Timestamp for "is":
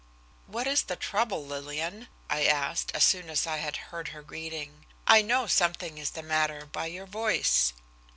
0.65-0.81, 5.99-6.09